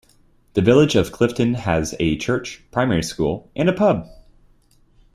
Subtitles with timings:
[0.53, 4.07] The village of Clifton has a church, primary school, and a pub.